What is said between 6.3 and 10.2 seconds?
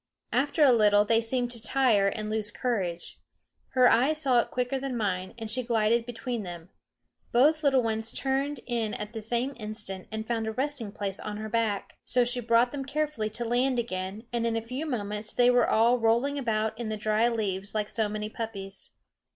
them. Both little ones turned in at the same instant